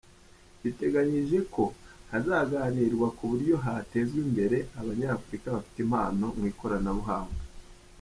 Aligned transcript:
Biteganyijwe 0.61 1.39
ko 1.53 1.63
hazaganirwa 2.11 3.07
ku 3.17 3.23
buryo 3.31 3.55
hatezwa 3.63 4.17
imbere 4.25 4.57
abanyafurika 4.79 5.47
bafite 5.55 5.77
impano 5.85 6.25
mu 6.37 6.43
ikoranabuhanga. 6.51 7.39